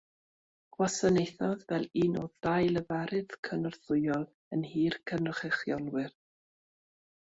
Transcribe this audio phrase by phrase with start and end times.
[0.77, 4.27] Gwasanaethodd fel un o ddau Lefarydd Cynorthwyol
[4.57, 6.23] yn Nhŷ'r Cynrychiolwyr.